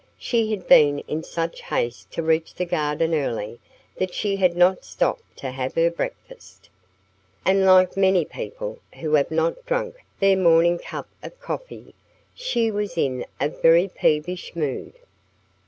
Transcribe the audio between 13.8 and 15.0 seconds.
peevish mood.